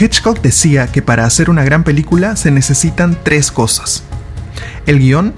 [0.00, 4.04] Hitchcock decía que para hacer una gran película se necesitan tres cosas.
[4.86, 5.34] El guion,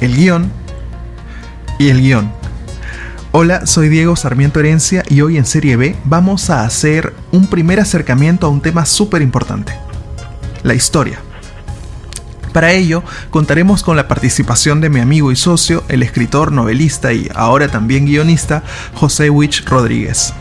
[0.00, 0.50] el guion
[1.78, 2.32] y el guion.
[3.30, 7.78] Hola, soy Diego Sarmiento Herencia y hoy en Serie B vamos a hacer un primer
[7.78, 9.72] acercamiento a un tema súper importante,
[10.64, 11.20] la historia.
[12.52, 17.28] Para ello, contaremos con la participación de mi amigo y socio, el escritor, novelista y
[17.34, 20.32] ahora también guionista, José Wich Rodríguez.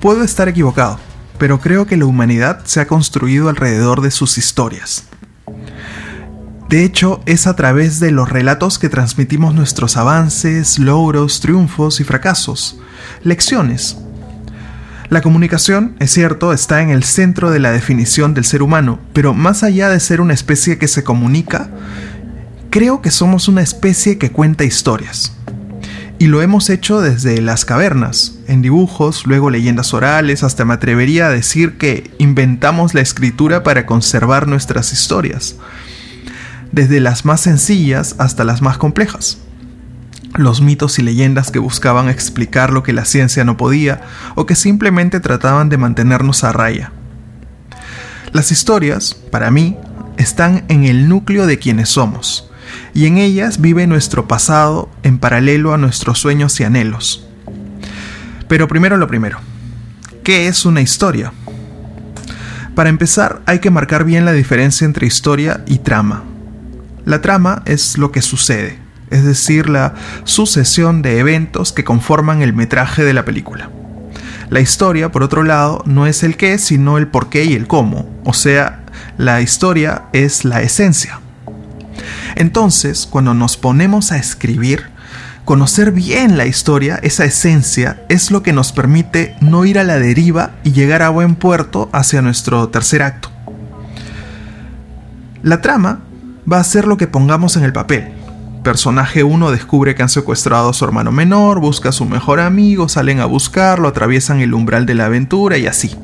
[0.00, 0.98] Puedo estar equivocado,
[1.38, 5.04] pero creo que la humanidad se ha construido alrededor de sus historias.
[6.68, 12.04] De hecho, es a través de los relatos que transmitimos nuestros avances, logros, triunfos y
[12.04, 12.78] fracasos,
[13.22, 13.96] lecciones.
[15.08, 19.32] La comunicación, es cierto, está en el centro de la definición del ser humano, pero
[19.32, 21.70] más allá de ser una especie que se comunica,
[22.70, 25.32] creo que somos una especie que cuenta historias.
[26.18, 31.26] Y lo hemos hecho desde las cavernas, en dibujos, luego leyendas orales, hasta me atrevería
[31.26, 35.56] a decir que inventamos la escritura para conservar nuestras historias
[36.76, 39.38] desde las más sencillas hasta las más complejas.
[40.34, 44.02] Los mitos y leyendas que buscaban explicar lo que la ciencia no podía
[44.34, 46.92] o que simplemente trataban de mantenernos a raya.
[48.32, 49.78] Las historias, para mí,
[50.18, 52.50] están en el núcleo de quienes somos,
[52.94, 57.26] y en ellas vive nuestro pasado en paralelo a nuestros sueños y anhelos.
[58.48, 59.38] Pero primero lo primero,
[60.22, 61.32] ¿qué es una historia?
[62.74, 66.24] Para empezar, hay que marcar bien la diferencia entre historia y trama.
[67.04, 68.78] La trama es lo que sucede,
[69.10, 69.94] es decir, la
[70.24, 73.70] sucesión de eventos que conforman el metraje de la película.
[74.50, 77.66] La historia, por otro lado, no es el qué, sino el por qué y el
[77.66, 78.84] cómo, o sea,
[79.18, 81.20] la historia es la esencia.
[82.36, 84.84] Entonces, cuando nos ponemos a escribir,
[85.46, 89.98] conocer bien la historia, esa esencia, es lo que nos permite no ir a la
[89.98, 93.30] deriva y llegar a buen puerto hacia nuestro tercer acto.
[95.42, 96.00] La trama
[96.50, 98.12] va a ser lo que pongamos en el papel.
[98.62, 102.88] Personaje 1 descubre que han secuestrado a su hermano menor, busca a su mejor amigo,
[102.88, 105.96] salen a buscarlo, atraviesan el umbral de la aventura y así.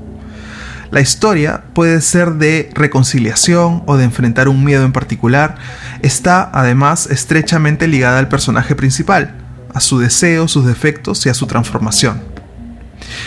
[0.93, 5.55] La historia puede ser de reconciliación o de enfrentar un miedo en particular.
[6.03, 9.35] Está además estrechamente ligada al personaje principal,
[9.73, 12.21] a su deseo, sus defectos y a su transformación.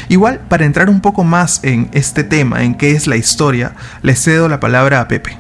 [0.10, 3.74] Igual, para entrar un poco más en este tema, en qué es la historia,
[4.04, 5.36] le cedo la palabra a Pepe.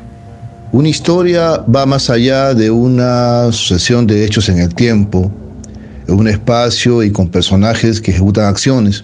[0.72, 5.31] Una historia va más allá de una sucesión de hechos en el tiempo,
[6.08, 9.03] en un espacio y con personajes que ejecutan acciones.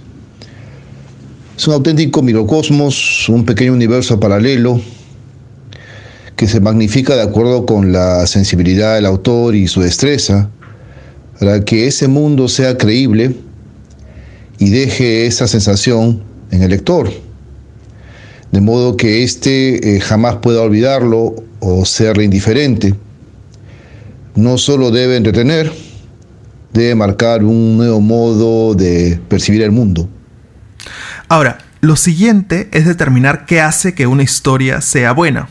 [1.58, 4.82] Es un auténtico microcosmos, un pequeño universo paralelo
[6.36, 10.50] que se magnifica de acuerdo con la sensibilidad del autor y su destreza
[11.40, 13.36] para que ese mundo sea creíble
[14.58, 17.12] y deje esa sensación en el lector,
[18.52, 22.96] de modo que éste eh, jamás pueda olvidarlo o serle indiferente.
[24.36, 25.72] No solo debe entretener,
[26.74, 30.08] debe marcar un nuevo modo de percibir el mundo.
[31.32, 35.48] Ahora, lo siguiente es determinar qué hace que una historia sea buena.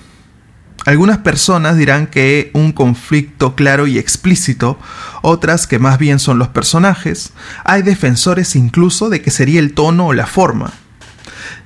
[0.85, 4.79] Algunas personas dirán que un conflicto claro y explícito,
[5.23, 7.33] otras que más bien son los personajes,
[7.65, 10.71] hay defensores incluso de que sería el tono o la forma.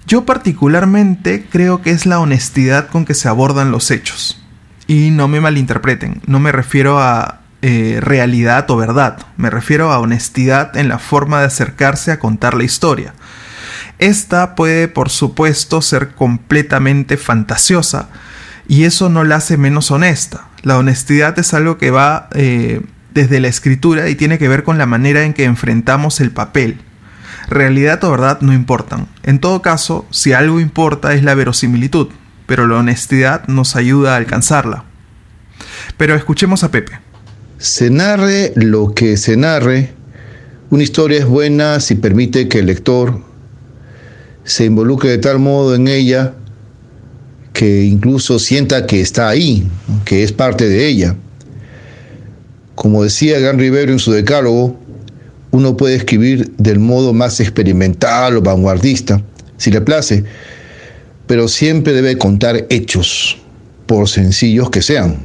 [0.07, 4.41] Yo particularmente creo que es la honestidad con que se abordan los hechos.
[4.87, 9.99] Y no me malinterpreten, no me refiero a eh, realidad o verdad, me refiero a
[9.99, 13.13] honestidad en la forma de acercarse a contar la historia.
[14.05, 18.11] Esta puede, por supuesto, ser completamente fantasiosa
[18.69, 20.49] y eso no la hace menos honesta.
[20.61, 22.83] La honestidad es algo que va eh,
[23.15, 26.83] desde la escritura y tiene que ver con la manera en que enfrentamos el papel,
[27.49, 29.09] Realidad o verdad no importan.
[29.23, 32.09] En todo caso, si algo importa es la verosimilitud,
[32.47, 34.85] pero la honestidad nos ayuda a alcanzarla.
[35.97, 37.01] Pero escuchemos a Pepe.
[37.57, 39.95] Se narre lo que se narre.
[40.69, 43.34] Una historia es buena si permite que el lector
[44.45, 46.35] se involucre de tal modo en ella
[47.53, 49.67] que incluso sienta que está ahí,
[50.05, 51.17] que es parte de ella.
[52.75, 54.77] Como decía Gran Rivero en su decálogo,
[55.53, 59.23] uno puede escribir del modo más experimental o vanguardista,
[59.57, 60.25] si le place,
[61.29, 63.39] pero siempre debe contar hechos,
[63.87, 65.17] por sencillos que sean.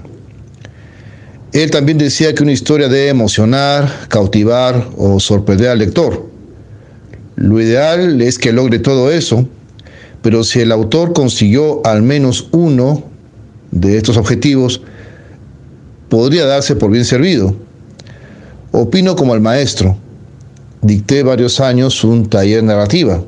[1.52, 6.29] Él también decía que una historia debe emocionar, cautivar o sorprender al lector.
[7.40, 9.48] Lo ideal es que logre todo eso,
[10.22, 13.02] pero si el autor consiguió al menos uno
[13.72, 14.82] de estos objetivos,
[16.10, 17.56] podría darse por bien servido.
[18.74, 19.96] Opino como el maestro.
[20.82, 23.24] Dicté varios años un taller narrativa.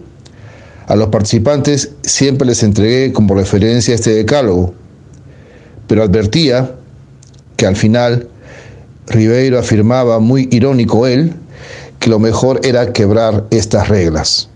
[0.88, 4.74] A los participantes siempre les entregué como referencia este decálogo,
[5.88, 6.76] pero advertía
[7.56, 8.28] que al final
[9.08, 11.34] Ribeiro afirmaba, muy irónico él,
[12.02, 14.50] que lo mejor era quebrar estas reglas.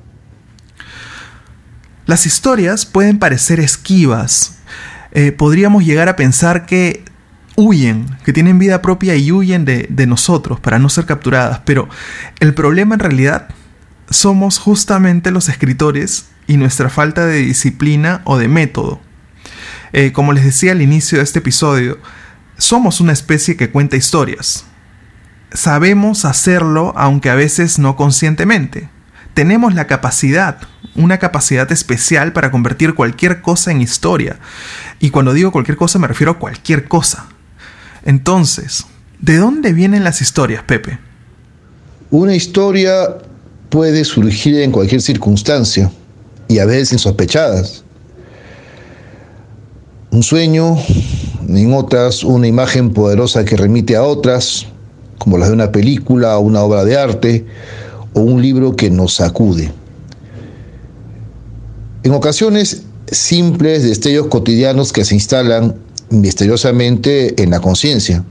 [2.07, 4.57] Las historias pueden parecer esquivas.
[5.11, 7.05] Eh, podríamos llegar a pensar que
[7.55, 11.61] huyen, que tienen vida propia y huyen de, nosotros para no ser capturadas.
[11.65, 11.87] Pero
[12.39, 13.47] el problema en realidad
[14.09, 18.99] somos justamente los escritores y nuestra falta de disciplina o de método.
[19.93, 21.99] Eh, como les decía al inicio de este episodio,
[22.57, 24.65] somos una especie que cuenta historias.
[25.55, 28.89] Sabemos hacerlo aunque a veces no conscientemente.
[29.33, 30.57] Tenemos la capacidad,
[30.95, 34.37] una capacidad especial para convertir cualquier cosa en historia.
[34.99, 37.27] Y cuando digo cualquier cosa me refiero a cualquier cosa.
[38.03, 38.85] Entonces,
[39.19, 40.99] ¿de dónde vienen las historias, Pepe?
[42.11, 43.17] Una historia
[43.69, 45.89] puede surgir en cualquier circunstancia
[46.47, 47.83] y a veces insospechadas.
[50.11, 50.77] Un sueño,
[51.47, 54.67] en otras una imagen poderosa que remite a otras,
[55.17, 57.45] como la de una película o una obra de arte
[58.13, 59.71] o un libro que nos sacude.
[62.03, 65.75] En ocasiones simples destellos cotidianos que se instalan
[66.09, 68.23] misteriosamente en la conciencia.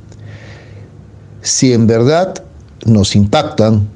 [1.42, 2.34] Si en verdad
[2.86, 3.88] nos impactan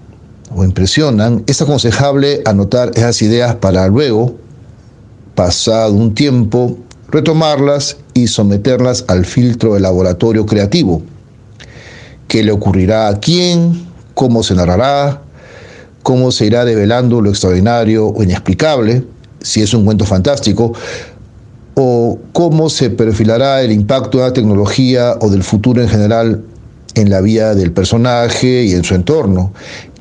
[0.55, 4.37] o impresionan, es aconsejable anotar esas ideas para luego,
[5.34, 6.79] pasado un tiempo,
[7.11, 11.02] retomarlas y someterlas al filtro del laboratorio creativo.
[12.28, 13.86] ¿Qué le ocurrirá a quién?
[14.14, 15.22] ¿Cómo se narrará?
[16.02, 19.04] ¿Cómo se irá develando lo extraordinario o inexplicable?
[19.40, 20.75] Si es un cuento fantástico,
[21.75, 26.42] o cómo se perfilará el impacto de la tecnología o del futuro en general
[26.94, 29.52] en la vida del personaje y en su entorno.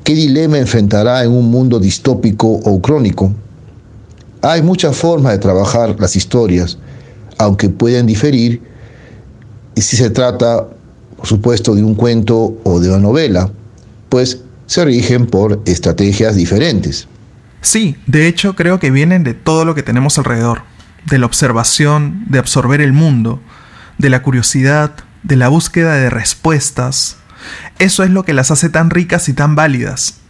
[0.04, 3.32] ¿Qué dilema enfrentará en un mundo distópico o crónico?
[4.42, 6.78] Hay muchas formas de trabajar las historias,
[7.38, 8.60] aunque pueden diferir
[9.76, 10.66] si se trata,
[11.18, 13.50] por supuesto, de un cuento o de una novela,
[14.08, 17.08] pues se rigen por estrategias diferentes.
[17.60, 20.62] Sí, de hecho creo que vienen de todo lo que tenemos alrededor
[21.06, 23.40] de la observación, de absorber el mundo,
[23.98, 24.92] de la curiosidad,
[25.24, 27.16] de la búsqueda de respuestas.
[27.80, 30.20] Eso es lo que las hace tan ricas y tan válidas.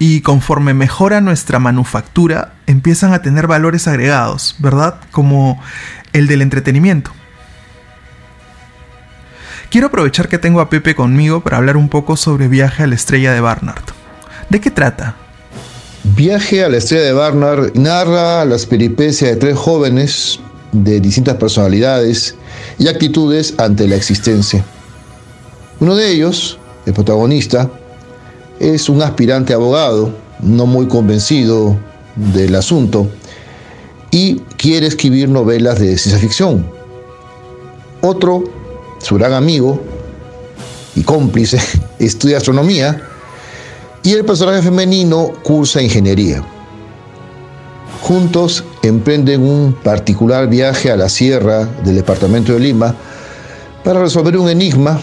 [0.00, 4.96] Y conforme mejora nuestra manufactura, empiezan a tener valores agregados, ¿verdad?
[5.12, 5.62] Como
[6.12, 7.12] el del entretenimiento.
[9.76, 12.94] Quiero aprovechar que tengo a Pepe conmigo para hablar un poco sobre Viaje a la
[12.94, 13.82] Estrella de Barnard.
[14.48, 15.16] ¿De qué trata?
[16.02, 20.40] Viaje a la estrella de Barnard narra las peripecias de tres jóvenes
[20.72, 22.36] de distintas personalidades
[22.78, 24.64] y actitudes ante la existencia.
[25.78, 27.70] Uno de ellos, el protagonista,
[28.58, 31.78] es un aspirante abogado, no muy convencido
[32.14, 33.10] del asunto,
[34.10, 36.66] y quiere escribir novelas de ciencia ficción.
[38.00, 38.55] Otro,
[38.98, 39.80] su gran amigo
[40.94, 41.60] y cómplice,
[41.98, 43.00] estudia astronomía
[44.02, 46.42] y el personaje femenino cursa ingeniería.
[48.02, 52.94] Juntos emprenden un particular viaje a la sierra del departamento de Lima
[53.82, 55.00] para resolver un enigma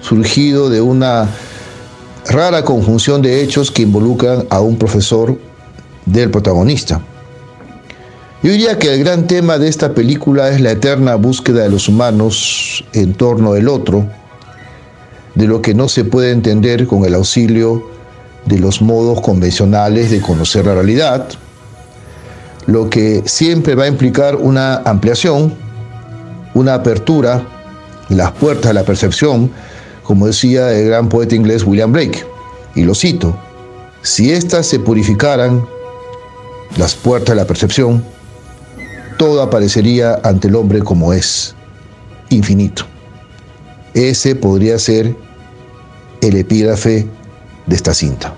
[0.00, 1.28] surgido de una
[2.28, 5.38] rara conjunción de hechos que involucran a un profesor
[6.04, 7.00] del protagonista.
[8.42, 11.88] Yo diría que el gran tema de esta película es la eterna búsqueda de los
[11.88, 14.04] humanos en torno del otro,
[15.36, 17.88] de lo que no se puede entender con el auxilio
[18.46, 21.28] de los modos convencionales de conocer la realidad,
[22.66, 25.54] lo que siempre va a implicar una ampliación,
[26.54, 27.46] una apertura,
[28.08, 29.52] las puertas de la percepción,
[30.02, 32.24] como decía el gran poeta inglés William Blake,
[32.74, 33.36] y lo cito,
[34.02, 35.64] si éstas se purificaran,
[36.76, 38.02] las puertas de la percepción,
[39.16, 41.54] todo aparecería ante el hombre como es,
[42.28, 42.84] infinito.
[43.94, 45.16] Ese podría ser
[46.20, 47.06] el epígrafe
[47.66, 48.34] de esta cinta.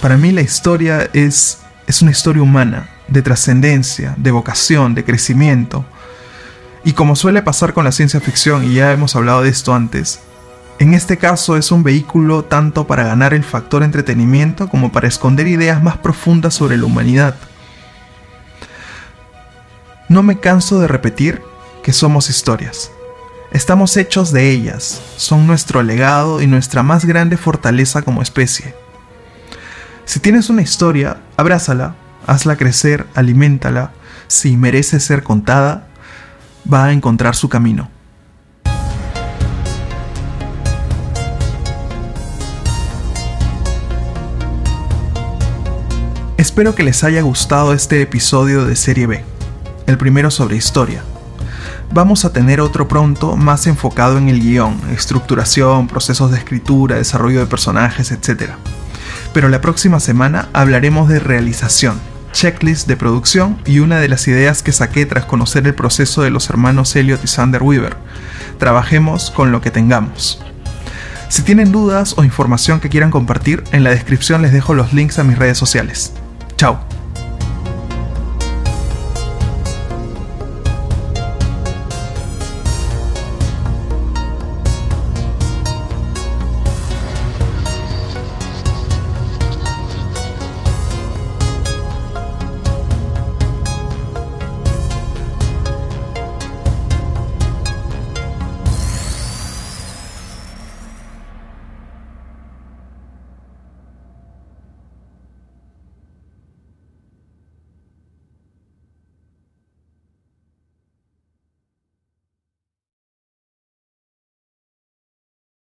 [0.00, 5.84] Para mí la historia es, es una historia humana, de trascendencia, de vocación, de crecimiento.
[6.84, 10.20] Y como suele pasar con la ciencia ficción, y ya hemos hablado de esto antes,
[10.78, 15.46] en este caso es un vehículo tanto para ganar el factor entretenimiento como para esconder
[15.46, 17.34] ideas más profundas sobre la humanidad.
[20.08, 21.42] No me canso de repetir
[21.82, 22.92] que somos historias.
[23.50, 28.76] Estamos hechos de ellas, son nuestro legado y nuestra más grande fortaleza como especie.
[30.04, 33.90] Si tienes una historia, abrázala, hazla crecer, aliméntala.
[34.28, 35.88] Si merece ser contada,
[36.72, 37.90] va a encontrar su camino.
[46.36, 49.24] Espero que les haya gustado este episodio de Serie B,
[49.86, 51.02] el primero sobre historia.
[51.92, 57.40] Vamos a tener otro pronto más enfocado en el guion, estructuración, procesos de escritura, desarrollo
[57.40, 58.50] de personajes, etc.
[59.32, 62.00] Pero la próxima semana hablaremos de realización,
[62.32, 66.30] checklist de producción y una de las ideas que saqué tras conocer el proceso de
[66.30, 67.96] los hermanos Elliot y Sander Weaver.
[68.58, 70.40] Trabajemos con lo que tengamos.
[71.28, 75.18] Si tienen dudas o información que quieran compartir, en la descripción les dejo los links
[75.18, 76.12] a mis redes sociales.
[76.56, 76.95] Chao.